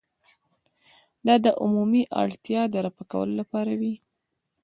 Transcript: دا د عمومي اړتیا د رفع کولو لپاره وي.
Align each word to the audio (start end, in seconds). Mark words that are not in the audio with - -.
دا 1.25 1.35
د 1.45 1.47
عمومي 1.61 2.03
اړتیا 2.21 2.61
د 2.69 2.75
رفع 2.85 3.03
کولو 3.11 3.33
لپاره 3.41 3.71
وي. 3.79 3.93